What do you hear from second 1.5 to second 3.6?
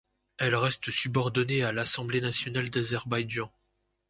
à l'Assemblée nationale d'Azerbaïdjan.